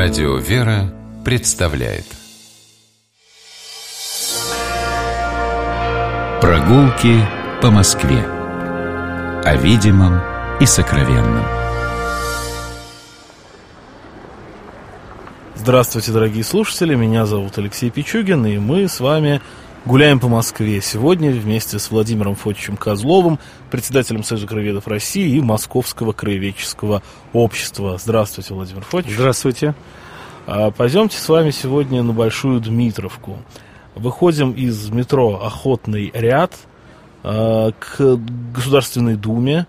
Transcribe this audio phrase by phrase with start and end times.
[0.00, 2.04] Радио «Вера» представляет.
[6.40, 7.26] Прогулки
[7.60, 8.20] по Москве.
[9.44, 10.20] О видимом
[10.60, 11.44] и сокровенном.
[15.56, 19.42] Здравствуйте, дорогие слушатели, меня зовут Алексей Пичугин, и мы с вами
[19.84, 20.80] гуляем по Москве.
[20.80, 23.38] Сегодня вместе с Владимиром Фотичем Козловым,
[23.70, 27.02] председателем Союза краеведов России и Московского краеведческого
[27.32, 27.98] общества.
[27.98, 29.12] Здравствуйте, Владимир Фотич.
[29.12, 29.74] Здравствуйте.
[30.46, 33.38] А, пойдемте с вами сегодня на Большую Дмитровку.
[33.94, 36.52] Выходим из метро «Охотный ряд»
[37.22, 38.16] а, к
[38.54, 39.66] Государственной Думе.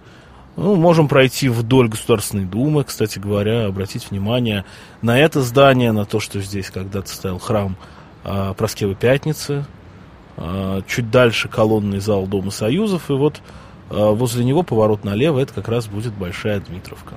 [0.55, 4.65] Ну, можем пройти вдоль Государственной Думы, кстати говоря, обратить внимание
[5.01, 7.77] на это здание, на то, что здесь когда-то стоял храм
[8.23, 9.65] а, Проскевы Пятницы,
[10.87, 13.41] чуть дальше колонный зал Дома Союзов, и вот
[13.89, 17.15] а, возле него поворот налево, это как раз будет Большая Дмитровка.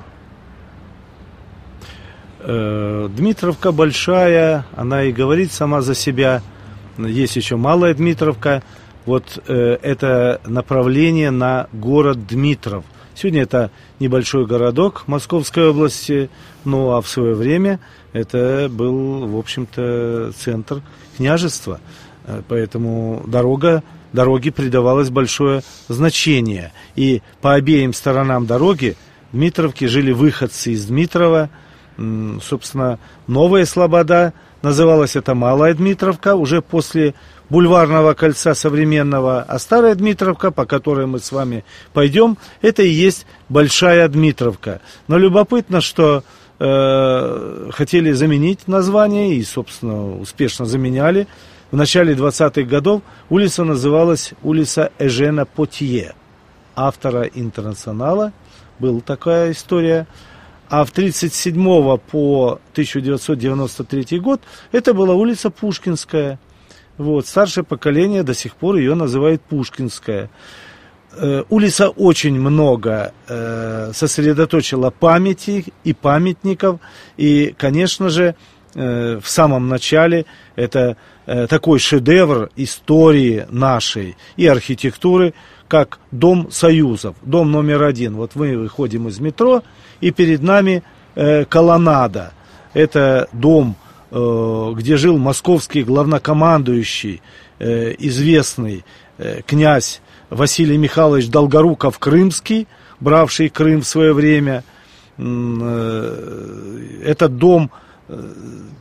[2.44, 6.42] Э, Дмитровка большая, она и говорит сама за себя.
[6.98, 8.62] Есть еще Малая Дмитровка.
[9.06, 12.84] Вот э, это направление на город Дмитров.
[13.14, 16.30] Сегодня это небольшой городок Московской области,
[16.64, 17.78] ну а в свое время
[18.12, 20.82] это был, в общем-то, центр
[21.16, 21.80] княжества.
[22.24, 26.72] Э, поэтому дорога, дороге придавалось большое значение.
[26.96, 28.96] И по обеим сторонам дороги
[29.32, 31.48] Дмитровки жили выходцы из Дмитрова.
[32.42, 37.14] Собственно, Новая Слобода, называлась это Малая Дмитровка, уже после
[37.50, 43.26] бульварного кольца современного, а старая Дмитровка, по которой мы с вами пойдем, это и есть
[43.48, 44.80] Большая Дмитровка.
[45.06, 46.24] Но любопытно, что
[46.58, 51.26] э, хотели заменить название и, собственно, успешно заменяли.
[51.72, 56.14] В начале 20-х годов улица называлась улица Эжена Потье,
[56.76, 58.32] автора «Интернационала».
[58.78, 60.06] Была такая история.
[60.68, 66.38] А в 1937 по 1993 год это была улица Пушкинская–
[66.98, 70.28] вот, старшее поколение до сих пор ее называет Пушкинская.
[71.16, 76.80] Э, улица очень много э, сосредоточила памяти и памятников.
[77.16, 78.34] И, конечно же,
[78.74, 85.34] э, в самом начале это такой шедевр истории нашей и архитектуры,
[85.68, 88.16] как Дом Союзов, дом номер один.
[88.16, 89.62] Вот мы выходим из метро,
[90.00, 90.82] и перед нами
[91.14, 92.32] э, колоннада.
[92.74, 93.76] Это дом
[94.14, 97.22] Э, где жил московский главнокомандующий,
[97.58, 98.84] э, известный
[99.16, 102.68] э, князь Василий Михайлович Долгоруков Крымский,
[103.00, 104.64] бравший Крым в свое время.
[105.18, 107.70] Этот дом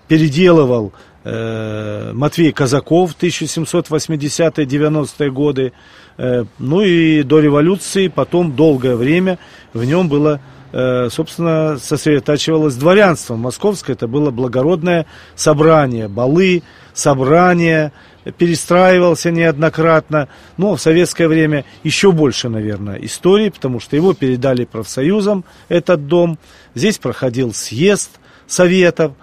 [0.07, 0.93] переделывал
[1.23, 5.73] Матвей Казаков 1780-90-е годы.
[6.17, 9.37] Ну и до революции потом долгое время
[9.73, 10.39] в нем было
[10.73, 13.35] Э, собственно, сосредотачивалось дворянство.
[13.35, 15.05] Московское это было благородное
[15.35, 17.91] собрание, балы, собрания,
[18.37, 20.29] перестраивался неоднократно.
[20.57, 26.39] Но в советское время еще больше, наверное, истории, потому что его передали профсоюзам, этот дом.
[26.73, 28.11] Здесь проходил съезд
[28.47, 29.13] советов,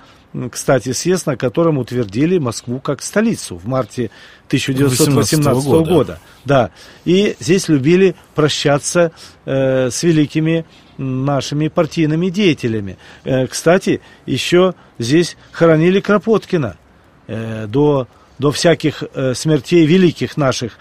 [0.51, 4.11] кстати, съезд, на котором утвердили Москву как столицу в марте
[4.49, 5.91] 1918 года.
[5.91, 6.19] года.
[6.45, 6.71] Да.
[7.05, 9.13] И здесь любили прощаться
[9.47, 10.67] э, с великими
[10.99, 12.99] нашими партийными деятелями.
[13.25, 16.77] Э, кстати, еще здесь хоронили Кропоткина
[17.27, 18.07] э, до,
[18.39, 20.79] до всяких э, смертей великих наших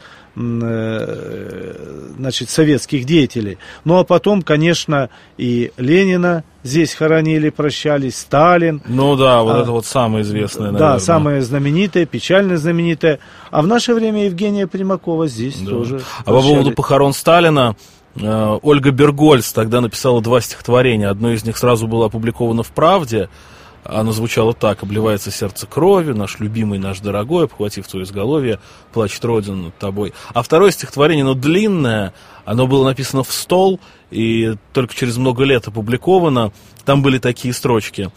[2.17, 3.57] значит, советских деятелей.
[3.85, 8.81] Ну а потом, конечно, и Ленина здесь хоронили, прощались, Сталин.
[8.87, 10.93] Ну да, вот а, это вот самое известное, наверное.
[10.93, 13.19] Да, самое знаменитое, печально знаменитое.
[13.49, 15.71] А в наше время Евгения Примакова здесь да.
[15.71, 16.01] тоже.
[16.25, 17.75] А по поводу похорон Сталина,
[18.21, 21.09] Э, Ольга Бергольц тогда написала два стихотворения.
[21.09, 23.29] Одно из них сразу было опубликовано в «Правде».
[23.87, 24.83] Оно звучало так.
[24.83, 28.59] «Обливается сердце кровью, наш любимый, наш дорогой, обхватив твое изголовье,
[28.91, 30.13] плачет Родина над тобой».
[30.33, 33.79] А второе стихотворение, оно длинное, оно было написано в стол,
[34.11, 36.51] и только через много лет опубликовано.
[36.83, 38.12] Там были такие строчки.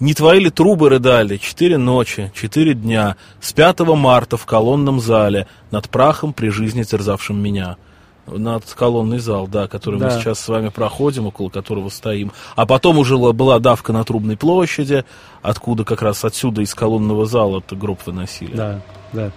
[0.00, 5.46] «Не твои ли трубы рыдали четыре ночи, четыре дня, с 5 марта в колонном зале,
[5.70, 7.78] над прахом при жизни терзавшим меня?»
[8.26, 10.06] Над колонный зал, да, который да.
[10.06, 12.32] мы сейчас с вами проходим, около которого стоим.
[12.54, 15.04] А потом уже была давка на Трубной площади,
[15.42, 18.56] откуда как раз отсюда из колонного зала гроб выносили.
[18.56, 18.80] Да,
[19.12, 19.30] да.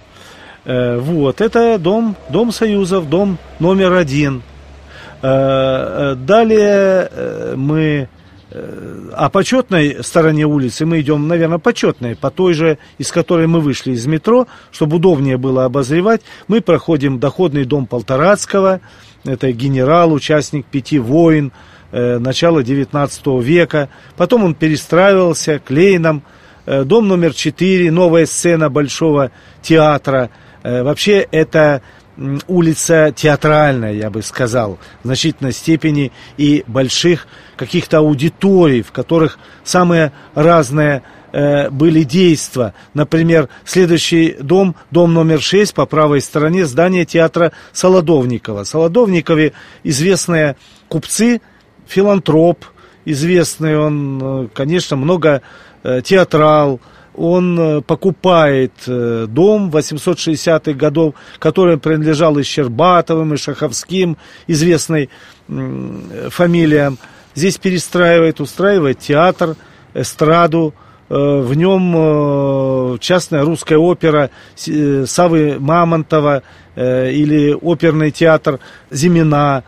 [0.64, 4.42] Э, вот, это дом, дом Союзов, дом номер один.
[5.22, 8.08] Э, э далее э, мы
[8.52, 13.92] а почетной стороне улицы мы идем, наверное, почетной, по той же, из которой мы вышли
[13.92, 16.22] из метро, чтобы удобнее было обозревать.
[16.48, 18.80] Мы проходим доходный дом Полторацкого,
[19.24, 21.52] это генерал, участник пяти войн,
[21.92, 23.88] э, начала 19 века.
[24.16, 26.22] Потом он перестраивался клейном.
[26.66, 29.30] Э, дом номер 4, новая сцена Большого
[29.62, 30.30] театра.
[30.62, 31.82] Э, вообще это
[32.46, 37.26] улица театральная, я бы сказал, в значительной степени и больших
[37.56, 41.02] каких-то аудиторий, в которых самые разные
[41.32, 42.74] э, были действия.
[42.94, 48.64] Например, следующий дом, дом номер 6 по правой стороне, здание театра Солодовникова.
[48.64, 49.52] Солодовникове
[49.82, 50.56] известные
[50.88, 51.40] купцы,
[51.86, 52.64] филантроп,
[53.04, 55.42] известный он, э, конечно, много
[55.82, 56.80] э, театрал,
[57.16, 64.16] он э, покупает э, дом 860-х годов, который принадлежал и Щербатовым, и Шаховским,
[64.46, 65.10] известной
[66.28, 66.98] фамилиям.
[67.34, 69.56] Здесь перестраивает, устраивает театр,
[69.94, 70.72] эстраду,
[71.08, 76.42] э, в нем частная русская опера Савы Мамонтова
[76.76, 78.60] или оперный театр
[78.90, 79.64] Зимина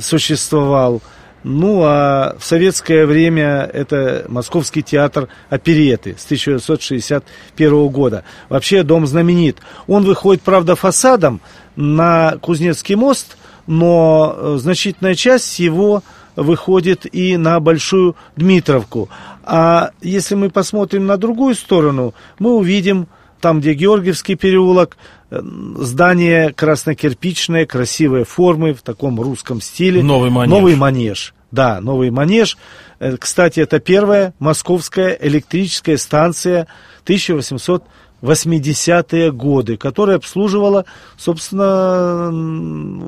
[0.00, 1.02] существовал.
[1.42, 8.24] Ну, а в советское время это Московский театр опереты с 1961 года.
[8.48, 9.58] Вообще дом знаменит.
[9.86, 11.40] Он выходит, правда, фасадом
[11.76, 16.02] на Кузнецкий мост, но э, значительная часть его
[16.36, 19.08] выходит и на Большую Дмитровку.
[19.42, 23.08] А если мы посмотрим на другую сторону, мы увидим
[23.40, 24.96] там, где Георгиевский переулок,
[25.30, 25.40] э,
[25.76, 30.02] здание краснокирпичное, красивые формы в таком русском стиле.
[30.02, 30.50] Новый манеж.
[30.50, 31.34] Новый манеж.
[31.50, 32.56] Да, новый манеж.
[32.98, 36.66] Э, кстати, это первая московская электрическая станция
[37.06, 40.84] 1880-е годы, которая обслуживала,
[41.16, 42.30] собственно,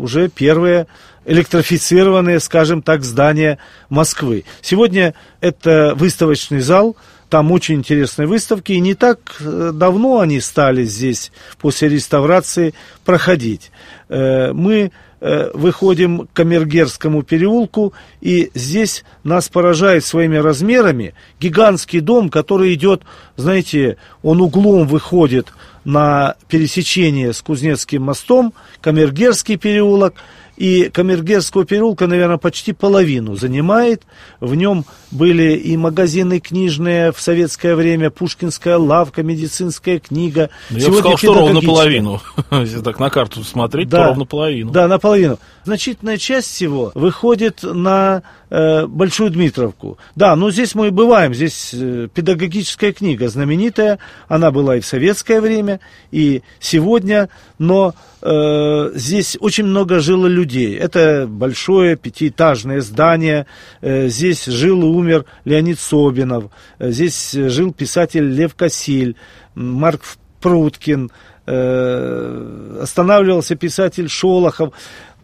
[0.01, 0.87] уже первые
[1.25, 3.59] электрифицированные, скажем так, здания
[3.89, 4.45] Москвы.
[4.61, 6.97] Сегодня это выставочный зал,
[7.29, 12.75] там очень интересные выставки, и не так э, давно они стали здесь после реставрации
[13.07, 13.71] проходить.
[14.11, 22.29] Э, мы э, выходим к Камергерскому переулку, и здесь нас поражает своими размерами гигантский дом,
[22.29, 23.03] который идет,
[23.37, 25.55] знаете, он углом выходит
[25.85, 28.53] на пересечение с Кузнецким мостом,
[28.83, 30.17] Камергерский переулок–
[30.57, 34.03] и Камергерского переулка, наверное, почти половину занимает.
[34.41, 40.51] В нем были и магазины книжные в советское время, Пушкинская лавка, медицинская книга.
[40.71, 42.21] Ну, я бы сказал, что ровно половину.
[42.51, 44.71] Если так на карту смотреть, да, то ровно половину.
[44.71, 45.39] Да, наполовину.
[45.65, 49.99] Значительная часть всего выходит на э, Большую Дмитровку.
[50.15, 51.35] Да, но здесь мы и бываем.
[51.35, 53.99] Здесь э, педагогическая книга знаменитая.
[54.29, 57.29] Она была и в советское время, и сегодня.
[57.59, 60.77] Но э, здесь очень много жило людей.
[60.77, 63.47] Это большое пятиэтажное здание.
[63.81, 66.51] Э, здесь жил и умер Леонид Собинов.
[66.79, 69.17] Э, здесь жил писатель Лев Косиль,
[69.55, 70.03] Марк
[70.41, 71.11] Пруткин.
[71.45, 74.73] Останавливался писатель Шолохов.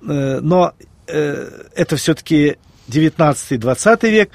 [0.03, 0.73] Но
[1.07, 2.57] это все-таки
[2.89, 4.31] 19-20 век,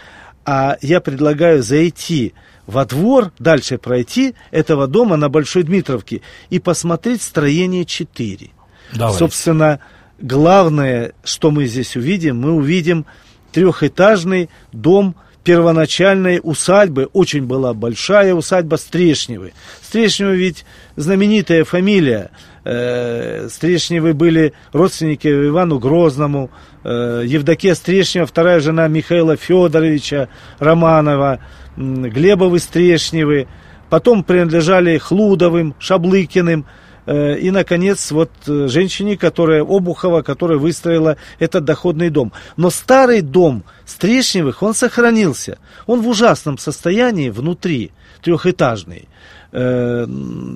[0.45, 2.33] а я предлагаю зайти
[2.65, 8.49] во двор, дальше пройти этого дома на Большой Дмитровке и посмотреть строение 4.
[8.93, 9.17] Давай.
[9.17, 9.79] Собственно,
[10.19, 13.05] главное, что мы здесь увидим, мы увидим
[13.51, 19.53] трехэтажный дом первоначальной усадьбы, очень была большая усадьба Стрешневы.
[19.81, 20.65] Стрешневы ведь
[20.95, 22.31] знаменитая фамилия.
[22.63, 26.49] Э, Стрешневы были родственники Ивану Грозному,
[26.83, 30.29] э, Евдокия Стрешнева, вторая жена Михаила Федоровича
[30.59, 31.39] Романова,
[31.75, 33.47] Глебовы Стрешневы,
[33.89, 36.65] потом принадлежали Хлудовым, Шаблыкиным,
[37.05, 42.31] Э, и, наконец, вот э, женщине, которая, Обухова, которая выстроила этот доходный дом.
[42.55, 45.57] Но старый дом Стрешневых, он сохранился.
[45.85, 49.09] Он в ужасном состоянии внутри, трехэтажный.
[49.51, 50.05] Э,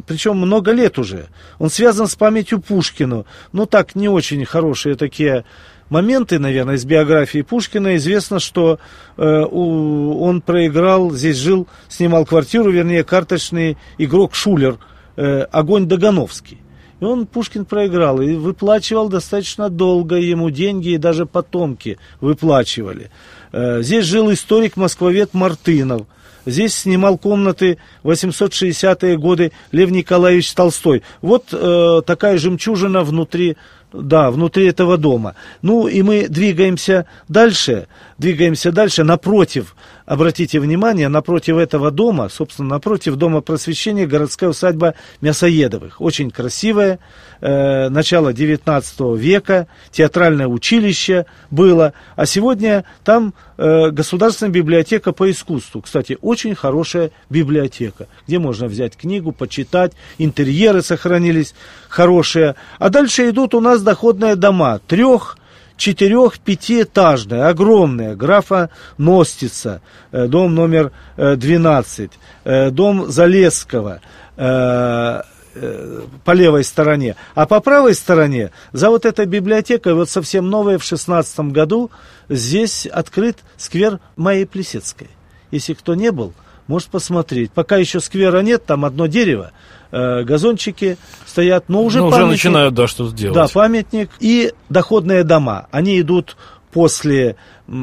[0.07, 1.27] причем много лет уже.
[1.59, 3.25] Он связан с памятью Пушкину.
[3.51, 5.43] Ну, так, не очень хорошие такие
[5.89, 7.95] моменты, наверное, из биографии Пушкина.
[7.95, 8.79] Известно, что
[9.17, 14.77] э, у, он проиграл, здесь жил, снимал квартиру, вернее, карточный игрок Шулер–
[15.17, 16.59] э, огонь Дагановский.
[16.99, 23.11] И он, Пушкин, проиграл и выплачивал достаточно долго ему деньги, и даже потомки выплачивали.
[23.51, 26.07] Э, здесь жил историк-москвовед Мартынов.
[26.45, 31.03] Здесь снимал комнаты 860-е годы Лев Николаевич Толстой.
[31.21, 33.57] Вот э, такая жемчужина внутри
[33.93, 35.35] да, внутри этого дома.
[35.61, 39.75] Ну и мы двигаемся дальше, двигаемся дальше напротив,
[40.07, 46.01] обратите внимание, напротив этого дома, собственно, напротив дома просвещения городская усадьба Мясоедовых.
[46.01, 46.99] Очень красивая,
[47.41, 55.81] э, начало 19 века, театральное училище было, а сегодня там э, государственная библиотека по искусству.
[55.81, 61.53] Кстати, очень хорошая библиотека, где можно взять книгу, почитать, интерьеры сохранились
[61.89, 62.55] хорошие.
[62.79, 65.37] А дальше идут у нас доходные дома, трех,
[65.77, 69.81] четырех-пятиэтажная, огромная, графа Ностица,
[70.11, 72.11] э, дом номер 12,
[72.43, 74.01] э, дом Залесского,
[74.35, 77.15] по левой стороне.
[77.33, 81.89] А по правой стороне, за вот этой библиотекой, вот совсем новая, в 16 году,
[82.29, 85.09] здесь открыт сквер Майи Плесецкой.
[85.49, 86.33] Если кто не был,
[86.67, 87.51] может посмотреть.
[87.51, 89.51] Пока еще сквера нет, там одно дерево,
[89.91, 93.35] э, газончики стоят, но уже, но уже начинают, да, что-то делать.
[93.35, 95.67] Да, памятник и доходные дома.
[95.71, 96.37] Они идут
[96.71, 97.37] после,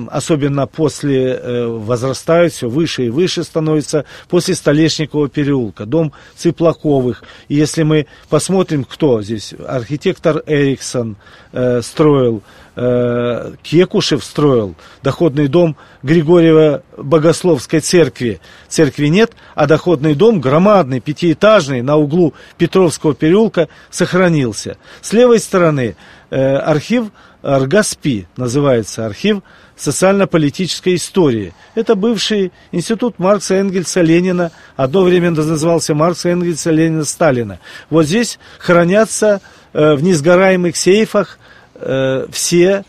[0.09, 7.25] особенно после э, возрастают, все выше и выше становится, после Столешникового переулка, дом Цыплаковых.
[7.49, 11.17] И если мы посмотрим, кто здесь, архитектор Эриксон
[11.53, 12.43] э, строил,
[12.77, 18.41] э, Кекушев строил доходный дом Григорьева Богословской церкви.
[18.69, 24.77] Церкви нет, а доходный дом громадный, пятиэтажный, на углу Петровского переулка сохранился.
[25.01, 25.97] С левой стороны
[26.31, 27.07] э, архив
[27.43, 29.43] РГАСПИ, называется архив
[29.77, 31.53] социально-политической истории.
[31.75, 37.59] Это бывший институт Маркса, Энгельса, Ленина, одно время назывался Маркса, Энгельса, Ленина, Сталина.
[37.91, 39.41] Вот здесь хранятся
[39.73, 41.39] э, в несгораемых сейфах
[41.75, 42.85] э, все,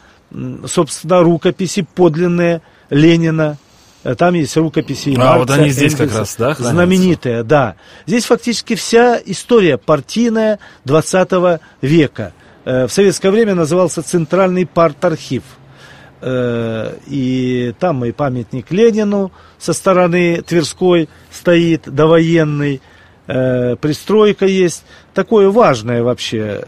[0.66, 3.58] собственно, рукописи подлинные Ленина,
[4.04, 6.70] э, там есть рукописи а, Маркса, вот они здесь Энгельса, как раз, да, хранятся?
[6.70, 7.76] знаменитые, да.
[8.06, 12.34] Здесь фактически вся история партийная 20 века.
[12.66, 15.44] Э, в советское время назывался Центральный парт-архив.
[16.24, 22.82] И там и памятник Ленину со стороны Тверской стоит, довоенный,
[23.26, 24.84] пристройка есть.
[25.14, 26.62] Такое важное вообще,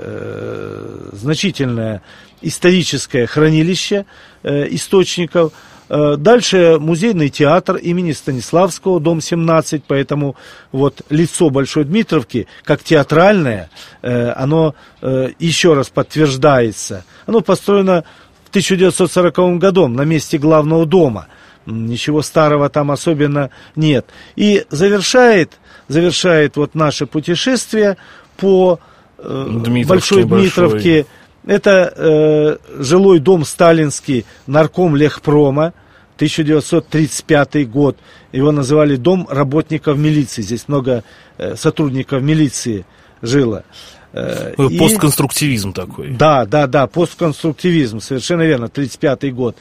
[1.11, 2.01] значительное
[2.41, 4.05] историческое хранилище
[4.43, 5.53] э, источников.
[5.89, 10.35] Э, дальше музейный театр имени Станиславского, дом 17, поэтому
[10.71, 13.69] вот лицо Большой Дмитровки, как театральное,
[14.01, 17.05] э, оно э, еще раз подтверждается.
[17.25, 18.03] Оно построено
[18.45, 21.27] в 1940 году на месте главного дома.
[21.65, 24.05] Ничего старого там особенно нет.
[24.37, 27.97] И завершает, завершает вот наше путешествие
[28.37, 28.79] по
[29.17, 31.03] э, Большой Дмитровке.
[31.03, 31.05] Большой
[31.47, 35.73] это э, жилой дом сталинский, нарком Лехпрома,
[36.17, 37.97] 1935 год.
[38.33, 40.41] Его называли дом работников милиции.
[40.41, 41.05] Здесь много
[41.37, 42.85] э, сотрудников милиции
[43.21, 43.63] жило.
[44.11, 46.09] Э, и, постконструктивизм такой.
[46.09, 49.55] Да, да, да, постконструктивизм, совершенно верно, 35 год.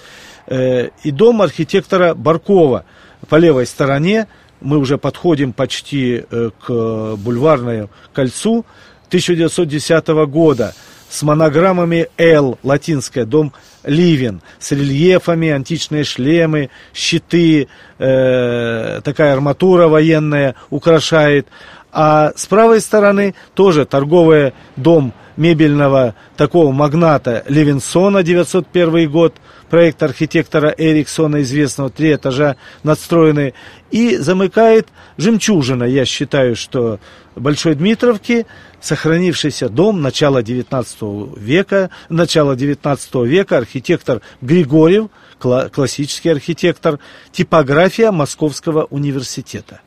[0.48, 2.84] Э, и дом архитектора Баркова
[3.28, 4.26] по левой стороне.
[4.60, 8.64] Мы уже подходим почти э, к бульварному кольцу
[9.08, 10.74] 1910 года
[11.08, 13.52] с монограммами «Л», латинская, дом
[13.84, 21.46] Ливен, с рельефами, античные шлемы, щиты, э, такая арматура военная украшает.
[21.98, 29.34] А с правой стороны тоже торговый дом мебельного такого магната Левинсона, 901 год,
[29.70, 33.54] проект архитектора Эриксона, известного, три этажа надстроенный,
[33.90, 37.00] и замыкает жемчужина, я считаю, что
[37.34, 38.46] Большой Дмитровки,
[38.82, 45.06] сохранившийся дом начала 19 века, начала 19 века, архитектор Григорьев,
[45.38, 46.98] классический архитектор,
[47.32, 49.80] типография Московского университета.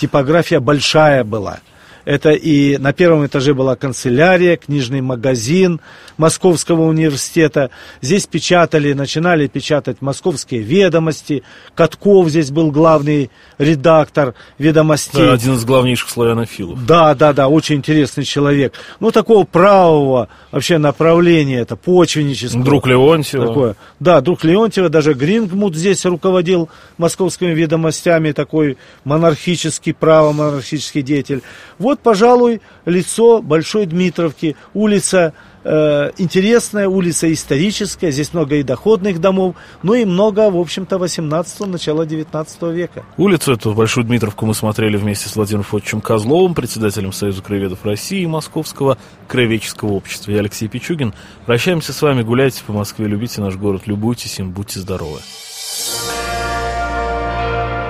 [0.00, 1.58] Типография большая была–
[2.10, 5.80] это и на первом этаже была канцелярия, книжный магазин
[6.16, 7.70] Московского университета.
[8.02, 11.44] Здесь печатали, начинали печатать московские ведомости.
[11.76, 15.24] Катков здесь был главный редактор ведомостей.
[15.24, 16.84] Да, один из главнейших славянофилов.
[16.84, 18.74] Да, да, да, очень интересный человек.
[18.98, 22.64] Ну, такого правого вообще направления, это почвеннического.
[22.64, 23.46] Друг Леонтьева.
[23.46, 23.76] Такое.
[24.00, 31.42] Да, друг Леонтьева, даже Грингмут здесь руководил московскими ведомостями, такой монархический, право-монархический деятель.
[31.78, 39.56] Вот, пожалуй, лицо Большой Дмитровки, улица э, интересная, улица историческая, здесь много и доходных домов,
[39.82, 43.04] ну и много, в общем-то, 18-го, начала 19 века.
[43.16, 48.22] Улицу эту, Большую Дмитровку, мы смотрели вместе с Владимиром Фотовичем Козловым, председателем Союза краеведов России
[48.22, 50.32] и Московского краеведческого общества.
[50.32, 51.14] Я Алексей Пичугин.
[51.46, 55.18] Прощаемся с вами, гуляйте по Москве, любите наш город, любуйтесь им, будьте здоровы.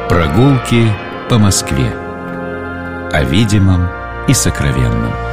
[0.09, 0.93] Прогулки
[1.29, 1.93] по Москве
[3.13, 4.00] о видимом
[4.31, 5.30] и сокровенном.